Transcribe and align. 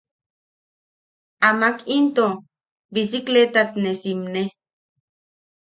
Amak 1.47 1.77
into 1.97 2.27
bisikleetat 2.93 3.69
ne 3.83 3.91
simne. 4.01 4.43